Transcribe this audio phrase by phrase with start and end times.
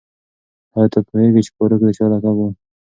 [0.75, 2.41] آیا ته پوهېږې چې فاروق د چا لقب و؟